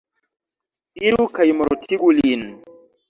[1.07, 2.43] Iru kaj mortigu lin.